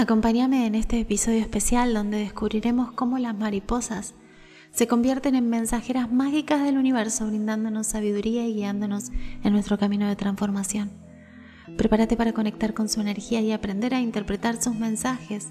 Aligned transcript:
Acompáñame 0.00 0.64
en 0.64 0.76
este 0.76 1.00
episodio 1.00 1.40
especial 1.40 1.92
donde 1.92 2.18
descubriremos 2.18 2.92
cómo 2.92 3.18
las 3.18 3.36
mariposas 3.36 4.14
se 4.70 4.86
convierten 4.86 5.34
en 5.34 5.50
mensajeras 5.50 6.12
mágicas 6.12 6.62
del 6.62 6.78
universo, 6.78 7.26
brindándonos 7.26 7.88
sabiduría 7.88 8.46
y 8.46 8.54
guiándonos 8.54 9.10
en 9.42 9.52
nuestro 9.52 9.76
camino 9.76 10.06
de 10.06 10.14
transformación. 10.14 10.92
Prepárate 11.76 12.16
para 12.16 12.32
conectar 12.32 12.74
con 12.74 12.88
su 12.88 13.00
energía 13.00 13.40
y 13.40 13.50
aprender 13.50 13.92
a 13.92 14.00
interpretar 14.00 14.62
sus 14.62 14.76
mensajes 14.76 15.48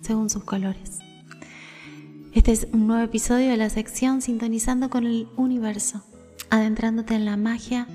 según 0.00 0.30
sus 0.30 0.44
colores. 0.44 1.00
Este 2.32 2.52
es 2.52 2.68
un 2.72 2.86
nuevo 2.86 3.04
episodio 3.04 3.50
de 3.50 3.58
la 3.58 3.68
sección 3.68 4.22
Sintonizando 4.22 4.88
con 4.88 5.04
el 5.04 5.28
Universo, 5.36 6.02
adentrándote 6.48 7.16
en 7.16 7.26
la 7.26 7.36
magia 7.36 7.86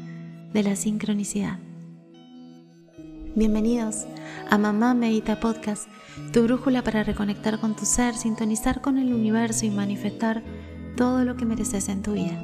de 0.54 0.62
la 0.62 0.76
sincronicidad. 0.76 1.65
Bienvenidos 3.38 4.06
a 4.50 4.58
Mamá 4.58 4.94
Medita 4.94 5.42
Podcast, 5.42 5.90
tu 6.32 6.44
brújula 6.44 6.84
para 6.84 7.04
reconectar 7.04 7.60
con 7.60 7.76
tu 7.76 7.84
ser, 7.84 8.16
sintonizar 8.16 8.80
con 8.80 8.98
el 8.98 9.14
universo 9.14 9.66
y 9.66 9.72
manifestar 9.72 10.42
todo 10.96 11.26
lo 11.26 11.36
que 11.36 11.44
mereces 11.44 11.90
en 11.90 12.02
tu 12.02 12.14
vida. 12.14 12.40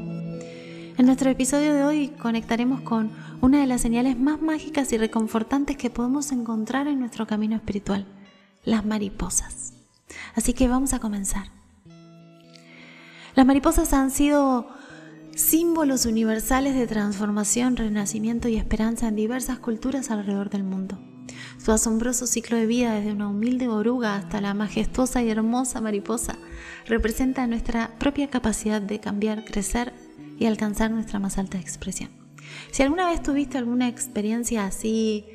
En 0.98 1.06
nuestro 1.06 1.30
episodio 1.30 1.74
de 1.74 1.86
hoy 1.86 2.10
conectaremos 2.10 2.82
con 2.82 3.10
una 3.40 3.62
de 3.62 3.68
las 3.68 3.80
señales 3.80 4.20
más 4.20 4.42
mágicas 4.42 4.92
y 4.92 4.98
reconfortantes 4.98 5.78
que 5.78 5.90
podemos 5.90 6.34
encontrar 6.34 6.88
en 6.88 7.00
nuestro 7.00 7.26
camino 7.26 7.56
espiritual, 7.56 8.06
las 8.66 8.86
mariposas. 8.86 9.72
Así 10.36 10.52
que 10.52 10.68
vamos 10.68 10.92
a 10.92 11.00
comenzar. 11.00 11.46
Las 13.34 13.46
mariposas 13.46 13.94
han 13.94 14.12
sido 14.12 14.68
símbolos 15.42 16.06
universales 16.06 16.76
de 16.76 16.88
transformación, 16.88 17.76
renacimiento 17.76 18.48
y 18.48 18.58
esperanza 18.58 19.08
en 19.08 19.16
diversas 19.16 19.60
culturas 19.60 20.12
alrededor 20.12 20.50
del 20.50 20.64
mundo. 20.64 21.00
Su 21.58 21.72
asombroso 21.72 22.28
ciclo 22.28 22.58
de 22.58 22.66
vida, 22.66 22.94
desde 22.94 23.12
una 23.12 23.28
humilde 23.28 23.68
oruga 23.68 24.16
hasta 24.16 24.40
la 24.40 24.54
majestuosa 24.54 25.22
y 25.22 25.30
hermosa 25.30 25.82
mariposa, 25.82 26.38
representa 26.86 27.48
nuestra 27.48 27.92
propia 27.98 28.30
capacidad 28.30 28.82
de 28.82 29.00
cambiar, 29.00 29.44
crecer 29.44 29.94
y 30.40 30.46
alcanzar 30.46 30.92
nuestra 30.92 31.20
más 31.20 31.38
alta 31.38 31.60
expresión. 31.60 32.10
Si 32.72 32.84
alguna 32.84 33.10
vez 33.10 33.22
tuviste 33.22 33.58
alguna 33.58 33.88
experiencia 33.88 34.66
así 34.66 35.26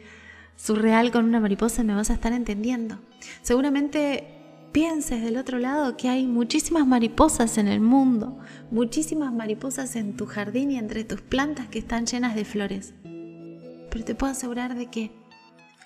surreal 0.57 1.11
con 1.11 1.25
una 1.25 1.41
mariposa, 1.41 1.83
me 1.83 1.95
vas 1.95 2.11
a 2.11 2.15
estar 2.15 2.33
entendiendo. 2.33 2.99
Seguramente 3.43 4.36
pienses 4.77 5.23
del 5.23 5.39
otro 5.39 5.59
lado 5.59 5.97
que 5.97 6.11
hay 6.11 6.27
muchísimas 6.27 6.87
mariposas 6.87 7.57
en 7.57 7.67
el 7.67 7.81
mundo, 7.81 8.37
muchísimas 8.71 9.33
mariposas 9.33 9.97
en 9.97 10.19
tu 10.19 10.27
jardín 10.27 10.71
y 10.71 10.77
entre 10.77 11.03
tus 11.03 11.23
plantas 11.23 11.69
que 11.69 11.79
están 11.79 12.05
llenas 12.05 12.35
de 12.35 12.45
flores. 12.45 12.93
Pero 13.03 14.05
te 14.05 14.15
puedo 14.15 14.33
asegurar 14.33 14.75
de 14.75 14.91
que 14.91 15.13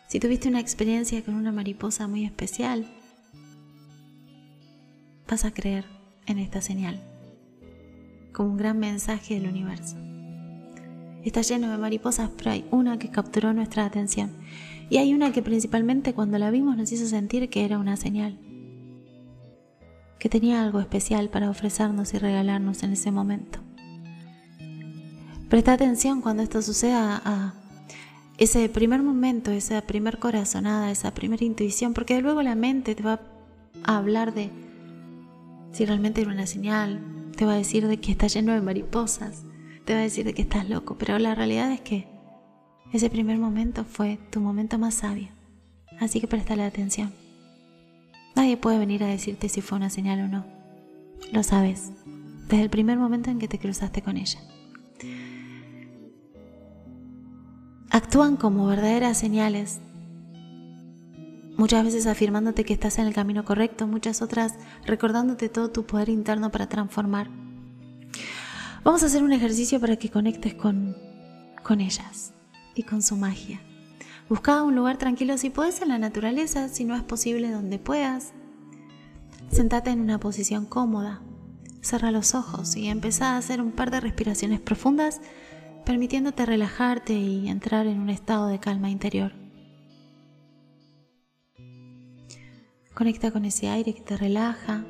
si 0.08 0.18
tuviste 0.18 0.48
una 0.48 0.58
experiencia 0.58 1.22
con 1.24 1.36
una 1.36 1.52
mariposa 1.52 2.08
muy 2.08 2.24
especial, 2.24 2.84
vas 5.28 5.44
a 5.44 5.55
creer 5.55 5.84
en 6.27 6.41
esta 6.41 6.61
señal 6.61 7.00
como 8.33 8.50
un 8.50 8.56
gran 8.56 8.80
mensaje 8.80 9.34
del 9.34 9.48
universo. 9.48 9.98
Está 11.22 11.42
lleno 11.42 11.70
de 11.70 11.78
mariposas, 11.78 12.28
pero 12.36 12.50
hay 12.50 12.64
una 12.72 12.98
que 12.98 13.08
capturó 13.08 13.52
nuestra 13.52 13.84
atención 13.84 14.33
y 14.88 14.96
hay 14.96 15.14
una 15.14 15.30
que 15.30 15.42
principalmente 15.42 16.12
cuando 16.12 16.38
la 16.38 16.50
vimos 16.50 16.77
nos 16.77 16.91
hizo 16.91 17.06
sentir 17.06 17.50
que 17.50 17.64
era 17.64 17.78
una 17.78 17.96
señal 17.96 18.50
que 20.21 20.29
tenía 20.29 20.63
algo 20.63 20.79
especial 20.79 21.31
para 21.31 21.51
ofrecernos 21.51 22.15
y 22.15 22.19
regalarnos 22.19 22.85
en 22.85 22.93
ese 22.93 23.11
momento. 23.11 23.59
Presta 25.49 25.73
atención 25.73 26.21
cuando 26.21 26.45
esto 26.45 26.63
suceda 26.63 27.21
a 27.25 27.55
ese 28.39 28.69
primer 28.69 29.03
momento, 29.03 29.51
esa 29.51 29.81
primer 29.81 30.19
corazonada, 30.19 30.91
esa 30.91 31.13
primera 31.13 31.45
intuición, 31.45 31.95
porque 31.95 32.21
luego 32.21 32.43
la 32.43 32.55
mente 32.55 32.95
te 32.95 33.03
va 33.03 33.21
a 33.83 33.97
hablar 33.97 34.33
de 34.33 34.51
si 35.73 35.87
realmente 35.87 36.21
era 36.21 36.31
una 36.31 36.47
señal, 36.47 37.01
te 37.37 37.47
va 37.47 37.55
a 37.55 37.57
decir 37.57 37.89
de 37.89 37.98
que 37.98 38.13
está 38.13 38.27
lleno 38.27 38.53
de 38.53 38.61
mariposas, 38.61 39.45
te 39.86 39.95
va 39.95 40.01
a 40.01 40.03
decir 40.03 40.25
de 40.25 40.35
que 40.35 40.42
estás 40.42 40.69
loco, 40.69 40.97
pero 40.98 41.19
la 41.19 41.35
realidad 41.35 41.73
es 41.73 41.80
que 41.80 42.07
ese 42.92 43.09
primer 43.09 43.39
momento 43.39 43.85
fue 43.85 44.19
tu 44.30 44.41
momento 44.41 44.79
más 44.79 44.95
sabio. 44.95 45.29
Así 45.98 46.20
que 46.20 46.29
prestale 46.29 46.63
atención. 46.63 47.20
Nadie 48.35 48.57
puede 48.57 48.79
venir 48.79 49.05
a 49.05 49.08
decirte 49.08 49.48
si 49.48 49.61
fue 49.61 49.77
una 49.77 49.91
señal 49.91 50.20
o 50.20 50.29
no. 50.29 50.46
Lo 51.33 51.42
sabes, 51.42 51.92
desde 52.48 52.63
el 52.63 52.70
primer 52.70 52.98
momento 52.98 53.30
en 53.30 53.39
que 53.39 53.48
te 53.48 53.58
cruzaste 53.58 54.02
con 54.02 54.17
ella. 54.17 54.41
Actúan 57.91 58.36
como 58.36 58.67
verdaderas 58.67 59.18
señales, 59.18 59.80
muchas 61.57 61.85
veces 61.85 62.07
afirmándote 62.07 62.64
que 62.64 62.73
estás 62.73 62.98
en 62.98 63.07
el 63.07 63.14
camino 63.14 63.45
correcto, 63.45 63.86
muchas 63.86 64.23
otras 64.23 64.55
recordándote 64.86 65.48
todo 65.48 65.70
tu 65.70 65.85
poder 65.85 66.08
interno 66.08 66.51
para 66.51 66.68
transformar. 66.68 67.30
Vamos 68.85 69.02
a 69.02 69.07
hacer 69.07 69.23
un 69.23 69.33
ejercicio 69.33 69.80
para 69.80 69.97
que 69.97 70.08
conectes 70.08 70.55
con, 70.55 70.97
con 71.62 71.80
ellas 71.80 72.33
y 72.74 72.85
con 72.85 73.02
su 73.02 73.17
magia. 73.17 73.61
Busca 74.30 74.63
un 74.63 74.77
lugar 74.77 74.96
tranquilo 74.96 75.36
si 75.39 75.51
puedes 75.51 75.83
en 75.83 75.89
la 75.89 75.98
naturaleza, 75.98 76.68
si 76.68 76.85
no 76.85 76.95
es 76.95 77.02
posible 77.02 77.51
donde 77.51 77.80
puedas. 77.80 78.33
Sentate 79.51 79.91
en 79.91 80.01
una 80.01 80.20
posición 80.20 80.67
cómoda. 80.67 81.20
Cerra 81.80 82.13
los 82.13 82.36
ojos 82.36 82.77
y 82.77 82.86
empezá 82.86 83.33
a 83.33 83.39
hacer 83.39 83.61
un 83.61 83.73
par 83.73 83.91
de 83.91 83.98
respiraciones 83.98 84.61
profundas, 84.61 85.20
permitiéndote 85.85 86.46
relajarte 86.46 87.14
y 87.14 87.48
entrar 87.48 87.89
en 87.89 87.98
un 87.98 88.08
estado 88.08 88.46
de 88.46 88.61
calma 88.61 88.89
interior. 88.89 89.33
Conecta 92.95 93.33
con 93.33 93.45
ese 93.45 93.68
aire 93.68 93.95
que 93.95 94.02
te 94.02 94.17
relaja, 94.17 94.85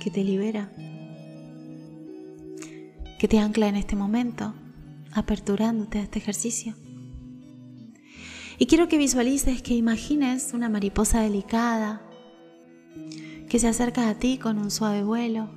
que 0.00 0.10
te 0.10 0.24
libera, 0.24 0.72
que 3.20 3.28
te 3.28 3.38
ancla 3.38 3.68
en 3.68 3.76
este 3.76 3.94
momento, 3.94 4.54
aperturándote 5.12 6.00
a 6.00 6.02
este 6.02 6.18
ejercicio. 6.18 6.74
Y 8.58 8.66
quiero 8.66 8.88
que 8.88 8.98
visualices, 8.98 9.62
que 9.62 9.74
imagines 9.74 10.52
una 10.52 10.68
mariposa 10.68 11.20
delicada 11.20 12.02
que 13.48 13.60
se 13.60 13.68
acerca 13.68 14.08
a 14.08 14.14
ti 14.14 14.36
con 14.36 14.58
un 14.58 14.72
suave 14.72 15.04
vuelo 15.04 15.48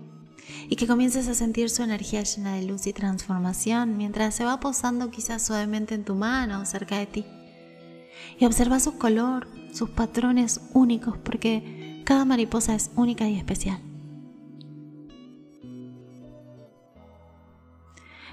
y 0.70 0.76
que 0.76 0.86
comiences 0.86 1.28
a 1.28 1.34
sentir 1.34 1.72
su 1.72 1.82
energía 1.82 2.22
llena 2.22 2.56
de 2.56 2.64
luz 2.64 2.86
y 2.86 2.94
transformación 2.94 3.98
mientras 3.98 4.36
se 4.36 4.46
va 4.46 4.60
posando 4.60 5.10
quizás 5.10 5.44
suavemente 5.44 5.96
en 5.96 6.06
tu 6.06 6.14
mano 6.14 6.62
o 6.62 6.66
cerca 6.66 7.00
de 7.00 7.08
ti. 7.08 7.26
Y 8.40 8.46
observa 8.46 8.80
su 8.80 9.00
color, 9.00 9.48
sus 9.74 9.90
patrones 9.90 10.62
únicos 10.74 11.18
porque 11.18 12.04
cada 12.06 12.24
mariposa 12.24 12.76
es 12.76 12.92
única 12.96 13.28
y 13.28 13.36
especial. 13.36 13.80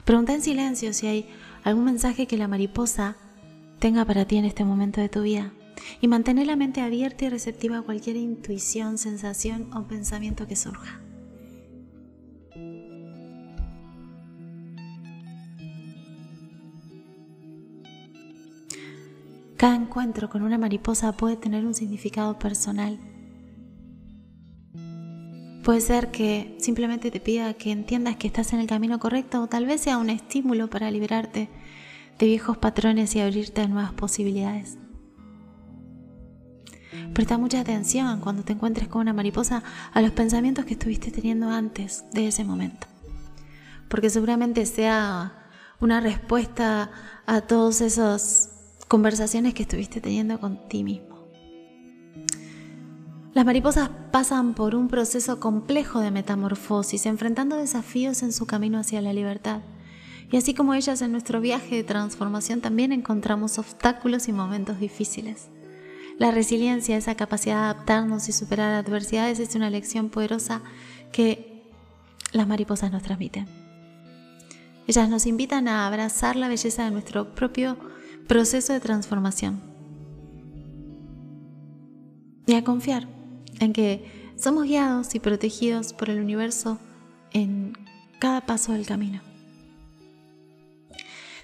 Pregunta 0.04 0.34
en 0.34 0.42
silencio 0.42 0.92
si 0.92 1.06
hay 1.06 1.28
algún 1.64 1.86
mensaje 1.86 2.26
que 2.26 2.36
la 2.36 2.48
mariposa 2.48 3.16
tenga 3.78 4.05
para 4.05 4.25
ti 4.25 4.37
en 4.37 4.44
este 4.44 4.65
momento 4.65 5.00
de 5.00 5.09
tu 5.09 5.22
vida 5.22 5.53
y 6.00 6.09
mantén 6.09 6.44
la 6.47 6.56
mente 6.56 6.81
abierta 6.81 7.25
y 7.25 7.28
receptiva 7.28 7.78
a 7.78 7.83
cualquier 7.83 8.16
intuición, 8.16 8.99
sensación 8.99 9.72
o 9.75 9.87
pensamiento 9.87 10.47
que 10.47 10.56
surja. 10.56 11.00
Cada 19.56 19.75
encuentro 19.75 20.31
con 20.31 20.43
una 20.43 20.56
mariposa 20.56 21.12
puede 21.12 21.37
tener 21.37 21.66
un 21.66 21.75
significado 21.75 22.39
personal. 22.39 22.97
Puede 25.65 25.81
ser 25.81 26.12
que 26.12 26.56
simplemente 26.60 27.10
te 27.10 27.19
pida 27.19 27.53
que 27.55 27.72
entiendas 27.72 28.16
que 28.16 28.28
estás 28.28 28.53
en 28.53 28.60
el 28.60 28.69
camino 28.69 29.00
correcto 29.00 29.43
o 29.43 29.49
tal 29.49 29.66
vez 29.66 29.81
sea 29.81 29.99
un 29.99 30.10
estímulo 30.10 30.71
para 30.71 30.93
liberarte 30.93 31.49
de 32.18 32.26
viejos 32.26 32.58
patrones 32.58 33.14
y 33.14 33.20
abrirte 33.20 33.62
a 33.62 33.68
nuevas 33.68 33.92
posibilidades. 33.92 34.78
Presta 37.15 37.38
mucha 37.38 37.60
atención 37.60 38.20
cuando 38.20 38.44
te 38.44 38.53
encuentres 38.53 38.88
con 38.88 39.03
una 39.03 39.12
mariposa 39.12 39.62
a 39.92 40.00
los 40.00 40.12
pensamientos 40.12 40.65
que 40.65 40.74
estuviste 40.74 41.10
teniendo 41.10 41.50
antes 41.50 42.04
de 42.12 42.28
ese 42.28 42.44
momento. 42.44 42.86
Porque 43.88 44.10
seguramente 44.10 44.66
sea 44.66 45.48
una 45.80 46.00
respuesta 46.00 46.91
a 47.26 47.41
todas 47.42 47.80
esas 47.80 48.50
conversaciones 48.88 49.54
que 49.54 49.62
estuviste 49.62 50.00
teniendo 50.00 50.41
con 50.41 50.68
ti 50.68 50.82
mismo. 50.82 51.09
Las 53.34 53.44
mariposas 53.44 53.91
pasan 54.10 54.54
por 54.54 54.74
un 54.74 54.88
proceso 54.88 55.38
complejo 55.38 56.00
de 56.00 56.10
metamorfosis, 56.10 57.06
enfrentando 57.06 57.56
desafíos 57.56 58.22
en 58.22 58.32
su 58.32 58.47
camino 58.47 58.78
hacia 58.78 59.00
la 59.00 59.12
libertad. 59.12 59.60
Y 60.30 60.36
así 60.36 60.54
como 60.54 60.75
ellas 60.75 61.01
en 61.01 61.13
nuestro 61.13 61.41
viaje 61.41 61.77
de 61.77 61.84
transformación 61.84 62.60
también 62.60 62.92
encontramos 62.92 63.59
obstáculos 63.59 64.28
y 64.28 64.33
momentos 64.33 64.78
difíciles. 64.78 65.48
La 66.19 66.30
resiliencia, 66.30 66.97
esa 66.97 67.15
capacidad 67.15 67.57
de 67.57 67.63
adaptarnos 67.63 68.28
y 68.28 68.33
superar 68.33 68.75
adversidades 68.75 69.39
es 69.39 69.54
una 69.54 69.71
lección 69.71 70.10
poderosa 70.10 70.63
que 71.13 71.63
las 72.33 72.47
mariposas 72.47 72.92
nos 72.92 73.03
transmiten. 73.03 73.47
Ellas 74.86 75.09
nos 75.09 75.27
invitan 75.27 75.69
a 75.69 75.86
abrazar 75.86 76.36
la 76.36 76.48
belleza 76.48 76.84
de 76.84 76.91
nuestro 76.91 77.34
propio 77.34 77.78
proceso 78.27 78.72
de 78.72 78.81
transformación. 78.81 79.69
y 82.48 82.54
a 82.54 82.65
confiar 82.65 83.07
en 83.60 83.74
que 83.74 84.33
somos 84.36 84.65
guiados 84.65 85.15
y 85.15 85.21
protegidos 85.21 85.92
por 85.92 86.09
el 86.09 86.19
universo 86.19 86.78
en 87.33 87.74
cada 88.19 88.47
paso 88.47 88.72
del 88.72 88.86
camino. 88.86 89.28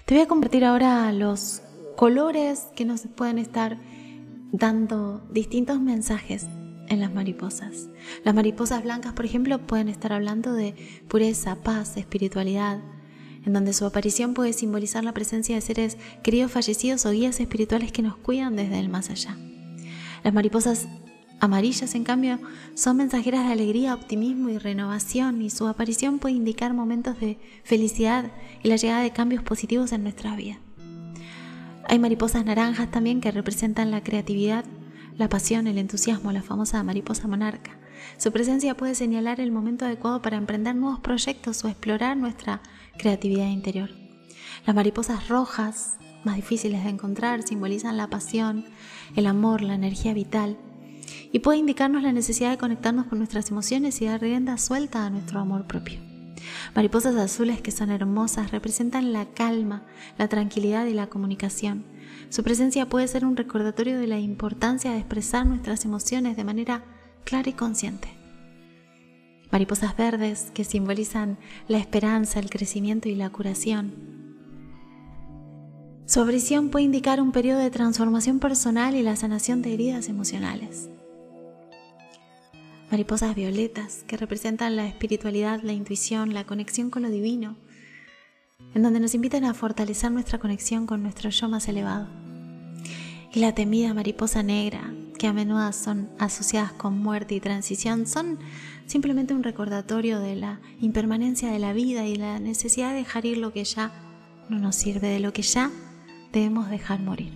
Te 0.05 0.13
voy 0.13 0.21
a 0.21 0.27
compartir 0.27 0.63
ahora 0.63 1.11
los 1.11 1.63
colores 1.95 2.67
que 2.75 2.85
nos 2.85 3.07
pueden 3.07 3.39
estar 3.39 3.79
dando 4.51 5.25
distintos 5.31 5.81
mensajes 5.81 6.45
en 6.89 7.01
las 7.01 7.11
mariposas. 7.11 7.89
Las 8.23 8.35
mariposas 8.35 8.83
blancas, 8.83 9.13
por 9.13 9.25
ejemplo, 9.25 9.57
pueden 9.65 9.89
estar 9.89 10.13
hablando 10.13 10.53
de 10.53 10.75
pureza, 11.07 11.55
paz, 11.55 11.97
espiritualidad, 11.97 12.81
en 13.47 13.53
donde 13.53 13.73
su 13.73 13.83
aparición 13.83 14.35
puede 14.35 14.53
simbolizar 14.53 15.03
la 15.03 15.11
presencia 15.11 15.55
de 15.55 15.61
seres 15.61 15.97
queridos 16.21 16.51
fallecidos 16.51 17.03
o 17.07 17.11
guías 17.11 17.39
espirituales 17.39 17.91
que 17.91 18.03
nos 18.03 18.15
cuidan 18.15 18.55
desde 18.55 18.77
el 18.77 18.89
más 18.89 19.09
allá. 19.09 19.35
Las 20.23 20.35
mariposas 20.35 20.87
amarillas, 21.39 21.95
en 21.95 22.03
cambio, 22.03 22.39
son 22.75 22.97
mensajeras 22.97 23.45
de 23.45 23.53
alegría, 23.53 23.93
optimismo 23.93 24.49
y 24.49 24.57
renovación, 24.57 25.41
y 25.41 25.49
su 25.49 25.67
aparición 25.67 26.19
puede 26.19 26.35
indicar 26.35 26.73
momentos 26.73 27.19
de 27.19 27.37
felicidad 27.63 28.31
y 28.63 28.69
la 28.69 28.75
llegada 28.77 29.01
de 29.01 29.11
cambios 29.11 29.43
positivos 29.43 29.91
en 29.91 30.03
nuestra 30.03 30.35
vida. 30.35 30.57
Hay 31.87 31.99
mariposas 31.99 32.45
naranjas 32.45 32.89
también 32.89 33.21
que 33.21 33.31
representan 33.31 33.91
la 33.91 34.01
creatividad, 34.01 34.65
la 35.17 35.29
pasión, 35.29 35.67
el 35.67 35.77
entusiasmo, 35.77 36.31
la 36.31 36.41
famosa 36.41 36.81
mariposa 36.83 37.27
monarca. 37.27 37.77
Su 38.17 38.31
presencia 38.31 38.75
puede 38.75 38.95
señalar 38.95 39.39
el 39.39 39.51
momento 39.51 39.85
adecuado 39.85 40.21
para 40.21 40.37
emprender 40.37 40.75
nuevos 40.75 40.99
proyectos 40.99 41.63
o 41.63 41.67
explorar 41.67 42.17
nuestra 42.17 42.61
creatividad 42.97 43.47
interior. 43.47 43.91
Las 44.65 44.75
mariposas 44.75 45.27
rojas, 45.29 45.97
más 46.23 46.35
difíciles 46.35 46.83
de 46.83 46.89
encontrar, 46.89 47.43
simbolizan 47.43 47.97
la 47.97 48.09
pasión, 48.09 48.65
el 49.15 49.27
amor, 49.27 49.61
la 49.61 49.75
energía 49.75 50.13
vital 50.13 50.57
y 51.35 51.39
puede 51.39 51.57
indicarnos 51.57 52.01
la 52.01 52.13
necesidad 52.13 52.49
de 52.49 52.57
conectarnos 52.57 53.07
con 53.07 53.17
nuestras 53.17 53.51
emociones 53.51 54.01
y 54.01 54.05
dar 54.05 54.21
rienda 54.21 54.57
suelta 54.57 55.05
a 55.05 55.09
nuestro 55.09 55.41
amor 55.41 55.67
propio. 55.67 55.99
Mariposas 56.73 57.13
azules 57.17 57.59
que 57.59 57.71
son 57.71 57.89
hermosas 57.89 58.51
representan 58.51 59.11
la 59.11 59.25
calma, 59.25 59.83
la 60.17 60.29
tranquilidad 60.29 60.85
y 60.85 60.93
la 60.93 61.07
comunicación. 61.07 61.83
Su 62.29 62.41
presencia 62.41 62.87
puede 62.87 63.09
ser 63.09 63.25
un 63.25 63.35
recordatorio 63.35 63.99
de 63.99 64.07
la 64.07 64.17
importancia 64.17 64.91
de 64.91 64.99
expresar 64.99 65.45
nuestras 65.45 65.83
emociones 65.83 66.37
de 66.37 66.45
manera 66.45 66.85
clara 67.25 67.49
y 67.49 67.53
consciente. 67.53 68.07
Mariposas 69.51 69.97
verdes 69.97 70.51
que 70.53 70.63
simbolizan 70.63 71.37
la 71.67 71.79
esperanza, 71.79 72.39
el 72.39 72.49
crecimiento 72.49 73.09
y 73.09 73.15
la 73.15 73.29
curación. 73.29 73.93
Su 76.05 76.21
aparición 76.21 76.69
puede 76.69 76.85
indicar 76.85 77.19
un 77.19 77.33
periodo 77.33 77.59
de 77.59 77.71
transformación 77.71 78.39
personal 78.39 78.95
y 78.95 79.03
la 79.03 79.17
sanación 79.17 79.61
de 79.61 79.73
heridas 79.73 80.07
emocionales. 80.07 80.87
Mariposas 82.91 83.35
violetas 83.35 84.03
que 84.07 84.15
representan 84.15 84.75
la 84.75 84.87
espiritualidad, 84.87 85.61
la 85.63 85.73
intuición, 85.73 86.33
la 86.33 86.45
conexión 86.45 86.89
con 86.89 87.01
lo 87.01 87.09
divino, 87.09 87.55
en 88.73 88.83
donde 88.83 88.99
nos 88.99 89.15
invitan 89.15 89.43
a 89.43 89.53
fortalecer 89.53 90.11
nuestra 90.11 90.39
conexión 90.39 90.85
con 90.85 91.01
nuestro 91.01 91.29
yo 91.29 91.49
más 91.49 91.67
elevado. 91.67 92.07
Y 93.33 93.39
la 93.39 93.55
temida 93.55 93.93
mariposa 93.93 94.43
negra, 94.43 94.93
que 95.17 95.27
a 95.27 95.33
menudo 95.33 95.73
son 95.73 96.09
asociadas 96.19 96.73
con 96.73 96.99
muerte 96.99 97.35
y 97.35 97.39
transición, 97.39 98.05
son 98.05 98.37
simplemente 98.85 99.33
un 99.33 99.43
recordatorio 99.43 100.19
de 100.19 100.35
la 100.35 100.61
impermanencia 100.79 101.51
de 101.51 101.59
la 101.59 101.73
vida 101.73 102.05
y 102.05 102.15
la 102.15 102.39
necesidad 102.39 102.91
de 102.91 102.97
dejar 102.97 103.25
ir 103.25 103.39
lo 103.39 103.51
que 103.51 103.63
ya 103.63 103.91
no 104.47 104.59
nos 104.59 104.75
sirve, 104.75 105.07
de 105.07 105.19
lo 105.19 105.33
que 105.33 105.41
ya 105.41 105.71
debemos 106.31 106.69
dejar 106.69 106.99
morir. 107.01 107.33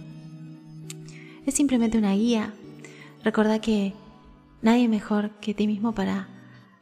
Es 1.45 1.55
simplemente 1.55 1.97
una 1.97 2.13
guía. 2.13 2.53
Recuerda 3.23 3.59
que 3.59 3.93
nadie 4.61 4.87
mejor 4.87 5.31
que 5.39 5.53
ti 5.53 5.67
mismo 5.67 5.93
para 5.93 6.27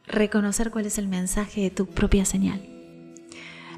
reconocer 0.06 0.70
cuál 0.70 0.86
es 0.86 0.98
el 0.98 1.08
mensaje 1.08 1.62
de 1.62 1.70
tu 1.70 1.86
propia 1.86 2.24
señal. 2.24 2.60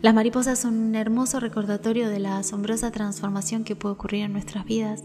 Las 0.03 0.15
mariposas 0.15 0.59
son 0.59 0.79
un 0.79 0.95
hermoso 0.95 1.41
recordatorio 1.41 2.09
de 2.09 2.21
la 2.21 2.39
asombrosa 2.39 2.91
transformación 2.91 3.65
que 3.65 3.77
puede 3.77 3.95
ocurrir 3.95 4.25
en 4.25 4.33
nuestras 4.33 4.65
vidas, 4.65 5.05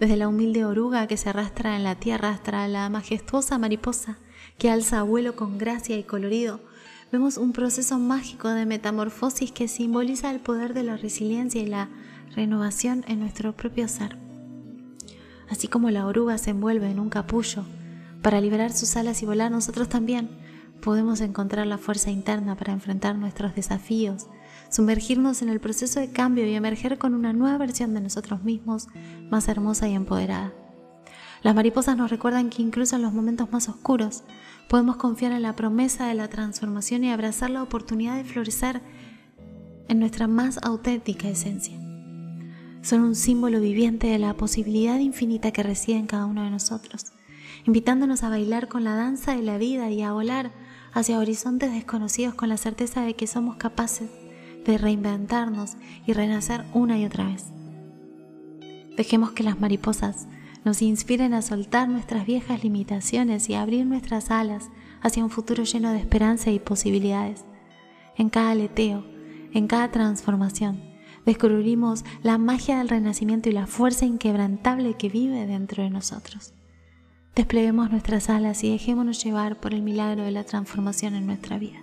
desde 0.00 0.16
la 0.16 0.28
humilde 0.28 0.64
oruga 0.64 1.06
que 1.06 1.18
se 1.18 1.28
arrastra 1.28 1.76
en 1.76 1.84
la 1.84 1.96
tierra 1.96 2.30
hasta 2.30 2.66
la 2.66 2.88
majestuosa 2.88 3.58
mariposa 3.58 4.18
que 4.58 4.70
alza 4.70 5.02
vuelo 5.02 5.36
con 5.36 5.58
gracia 5.58 5.98
y 5.98 6.04
colorido. 6.04 6.60
Vemos 7.10 7.36
un 7.36 7.52
proceso 7.52 7.98
mágico 7.98 8.48
de 8.48 8.64
metamorfosis 8.64 9.52
que 9.52 9.68
simboliza 9.68 10.30
el 10.30 10.40
poder 10.40 10.72
de 10.72 10.82
la 10.82 10.96
resiliencia 10.96 11.60
y 11.60 11.66
la 11.66 11.90
renovación 12.34 13.04
en 13.08 13.20
nuestro 13.20 13.54
propio 13.54 13.86
ser. 13.86 14.16
Así 15.50 15.68
como 15.68 15.90
la 15.90 16.06
oruga 16.06 16.38
se 16.38 16.50
envuelve 16.50 16.90
en 16.90 16.98
un 16.98 17.10
capullo 17.10 17.66
para 18.22 18.40
liberar 18.40 18.72
sus 18.72 18.96
alas 18.96 19.22
y 19.22 19.26
volar, 19.26 19.50
nosotros 19.50 19.88
también 19.88 20.30
podemos 20.80 21.20
encontrar 21.20 21.66
la 21.66 21.78
fuerza 21.78 22.10
interna 22.10 22.56
para 22.56 22.72
enfrentar 22.72 23.16
nuestros 23.16 23.54
desafíos, 23.54 24.26
sumergirnos 24.70 25.42
en 25.42 25.48
el 25.48 25.60
proceso 25.60 26.00
de 26.00 26.10
cambio 26.10 26.46
y 26.46 26.54
emerger 26.54 26.98
con 26.98 27.14
una 27.14 27.32
nueva 27.32 27.58
versión 27.58 27.94
de 27.94 28.00
nosotros 28.00 28.42
mismos, 28.42 28.88
más 29.30 29.48
hermosa 29.48 29.88
y 29.88 29.94
empoderada. 29.94 30.52
Las 31.42 31.54
mariposas 31.54 31.96
nos 31.96 32.10
recuerdan 32.10 32.50
que 32.50 32.62
incluso 32.62 32.96
en 32.96 33.02
los 33.02 33.12
momentos 33.12 33.50
más 33.50 33.68
oscuros 33.68 34.22
podemos 34.68 34.96
confiar 34.96 35.32
en 35.32 35.42
la 35.42 35.56
promesa 35.56 36.06
de 36.06 36.14
la 36.14 36.28
transformación 36.28 37.02
y 37.04 37.10
abrazar 37.10 37.50
la 37.50 37.62
oportunidad 37.62 38.16
de 38.16 38.24
florecer 38.24 38.80
en 39.88 39.98
nuestra 39.98 40.28
más 40.28 40.58
auténtica 40.62 41.28
esencia. 41.28 41.76
Son 42.82 43.00
un 43.00 43.14
símbolo 43.14 43.60
viviente 43.60 44.06
de 44.06 44.18
la 44.18 44.34
posibilidad 44.34 44.98
infinita 44.98 45.50
que 45.50 45.62
reside 45.62 45.96
en 45.96 46.06
cada 46.06 46.26
uno 46.26 46.44
de 46.44 46.50
nosotros, 46.50 47.12
invitándonos 47.66 48.22
a 48.22 48.28
bailar 48.28 48.68
con 48.68 48.84
la 48.84 48.94
danza 48.94 49.34
de 49.36 49.42
la 49.42 49.58
vida 49.58 49.90
y 49.90 50.02
a 50.02 50.12
volar 50.12 50.52
hacia 50.92 51.18
horizontes 51.18 51.72
desconocidos 51.72 52.34
con 52.34 52.48
la 52.48 52.56
certeza 52.56 53.02
de 53.02 53.14
que 53.14 53.26
somos 53.26 53.56
capaces 53.56 54.10
de 54.64 54.78
reinventarnos 54.78 55.76
y 56.06 56.12
renacer 56.12 56.64
una 56.72 56.98
y 56.98 57.04
otra 57.04 57.24
vez. 57.24 57.46
Dejemos 58.96 59.32
que 59.32 59.42
las 59.42 59.58
mariposas 59.58 60.26
nos 60.64 60.82
inspiren 60.82 61.34
a 61.34 61.42
soltar 61.42 61.88
nuestras 61.88 62.26
viejas 62.26 62.62
limitaciones 62.62 63.48
y 63.48 63.54
a 63.54 63.62
abrir 63.62 63.86
nuestras 63.86 64.30
alas 64.30 64.70
hacia 65.00 65.24
un 65.24 65.30
futuro 65.30 65.64
lleno 65.64 65.90
de 65.92 65.98
esperanza 65.98 66.50
y 66.50 66.60
posibilidades. 66.60 67.44
En 68.16 68.28
cada 68.28 68.50
aleteo, 68.50 69.04
en 69.52 69.66
cada 69.66 69.90
transformación, 69.90 70.82
descubrimos 71.26 72.04
la 72.22 72.38
magia 72.38 72.78
del 72.78 72.88
renacimiento 72.88 73.48
y 73.48 73.52
la 73.52 73.66
fuerza 73.66 74.04
inquebrantable 74.04 74.94
que 74.94 75.08
vive 75.08 75.46
dentro 75.46 75.82
de 75.82 75.90
nosotros. 75.90 76.54
Despleguemos 77.34 77.90
nuestras 77.90 78.28
alas 78.28 78.62
y 78.62 78.70
dejémonos 78.70 79.24
llevar 79.24 79.58
por 79.58 79.72
el 79.72 79.80
milagro 79.80 80.22
de 80.22 80.32
la 80.32 80.44
transformación 80.44 81.14
en 81.14 81.26
nuestra 81.26 81.58
vida. 81.58 81.80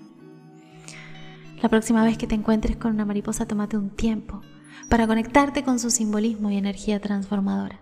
La 1.64 1.70
próxima 1.70 2.04
vez 2.04 2.20
que 2.20 2.28
te 2.28 2.36
encuentres 2.36 2.78
con 2.78 2.94
una 2.94 3.04
mariposa, 3.04 3.48
tómate 3.48 3.76
un 3.76 3.90
tiempo 3.90 4.44
para 4.90 5.08
conectarte 5.08 5.64
con 5.64 5.80
su 5.80 5.90
simbolismo 5.90 6.52
y 6.52 6.58
energía 6.58 7.00
transformadora. 7.00 7.80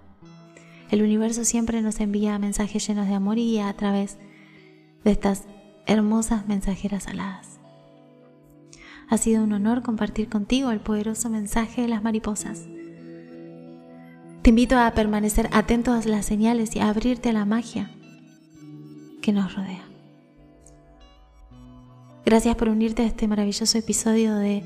El 0.92 1.02
universo 1.02 1.44
siempre 1.44 1.82
nos 1.82 2.00
envía 2.00 2.40
mensajes 2.40 2.88
llenos 2.88 3.08
de 3.08 3.16
amor 3.16 3.38
y 3.38 3.60
a 3.60 3.74
través 3.74 4.18
de 5.04 5.12
estas 5.12 5.44
hermosas 5.88 6.48
mensajeras 6.48 7.08
aladas. 7.08 7.60
Ha 9.10 9.18
sido 9.18 9.44
un 9.44 9.52
honor 9.52 9.84
compartir 9.84 10.30
contigo 10.30 10.72
el 10.72 10.80
poderoso 10.80 11.30
mensaje 11.30 11.82
de 11.82 11.90
las 11.90 12.02
mariposas 12.02 12.66
te 14.48 14.52
invito 14.52 14.80
a 14.80 14.90
permanecer 14.92 15.50
atento 15.52 15.92
a 15.92 16.00
las 16.06 16.26
señales 16.26 16.74
y 16.74 16.80
a 16.80 16.88
abrirte 16.88 17.28
a 17.28 17.34
la 17.34 17.44
magia 17.44 17.92
que 19.22 19.34
nos 19.34 19.54
rodea. 19.54 19.84
Gracias 22.26 22.56
por 22.56 22.70
unirte 22.70 23.02
a 23.02 23.08
este 23.08 23.28
maravilloso 23.28 23.78
episodio 23.78 24.38
de 24.38 24.64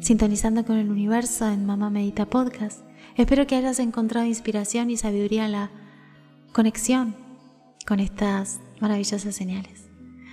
Sintonizando 0.00 0.64
con 0.64 0.76
el 0.76 0.92
Universo 0.92 1.48
en 1.48 1.66
Mamá 1.66 1.90
Medita 1.90 2.26
Podcast. 2.26 2.84
Espero 3.16 3.48
que 3.48 3.56
hayas 3.56 3.80
encontrado 3.80 4.28
inspiración 4.28 4.88
y 4.90 4.96
sabiduría 4.96 5.46
en 5.46 5.52
la 5.52 5.72
conexión 6.52 7.16
con 7.88 7.98
estas 7.98 8.60
maravillosas 8.80 9.34
señales. 9.34 9.88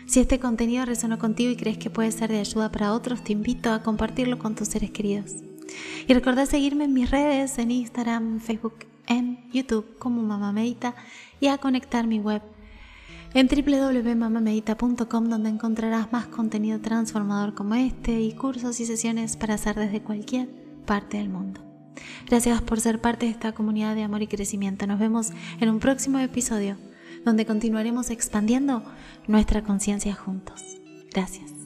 Si 0.06 0.20
este 0.20 0.39
contenido 0.39 0.86
resonó 0.86 1.18
contigo 1.18 1.50
y 1.50 1.56
crees 1.56 1.80
que 1.80 1.89
puede 1.89 2.12
ser 2.12 2.30
de 2.30 2.38
ayuda 2.38 2.72
para 2.72 2.94
otros, 2.94 3.24
te 3.24 3.34
invito 3.34 3.74
a 3.74 3.82
compartirlo 3.82 4.38
con 4.38 4.53
tus 4.53 4.68
seres 4.68 4.91
queridos. 4.91 5.32
Y 6.08 6.13
recordad 6.13 6.46
seguirme 6.46 6.86
en 6.86 6.93
mis 6.93 7.10
redes, 7.10 7.58
en 7.58 7.72
Instagram, 7.72 8.39
Facebook, 8.39 8.86
en 9.08 9.50
YouTube 9.51 9.98
como 9.98 10.22
Mamá 10.22 10.51
Medita 10.51 10.96
y 11.39 11.48
a 11.48 11.58
conectar 11.58 12.08
mi 12.08 12.20
web 12.20 12.41
en 13.34 13.48
www.mamamedita.com 13.48 15.29
donde 15.29 15.50
encontrarás 15.50 16.12
más 16.12 16.27
contenido 16.27 16.81
transformador 16.81 17.53
como 17.53 17.75
este 17.75 18.20
y 18.20 18.34
cursos 18.34 18.79
y 18.79 18.86
sesiones 18.86 19.38
para 19.38 19.55
hacer 19.55 19.75
desde 19.77 20.01
cualquier 20.01 20.50
parte 20.86 21.17
del 21.17 21.29
mundo. 21.29 21.62
Gracias 22.27 22.62
por 22.62 22.79
ser 22.79 23.00
parte 23.00 23.25
de 23.25 23.31
esta 23.31 23.53
comunidad 23.53 23.96
de 23.96 24.03
amor 24.03 24.22
y 24.22 24.27
crecimiento. 24.27 24.88
Nos 24.88 25.00
vemos 25.00 25.31
en 25.60 25.70
un 25.70 25.79
próximo 25.79 26.20
episodio 26.20 26.77
donde 27.25 27.46
continuaremos 27.46 28.10
expandiendo 28.10 28.84
nuestra 29.27 29.63
conciencia 29.63 30.13
juntos. 30.13 30.62
Gracias. 31.13 31.61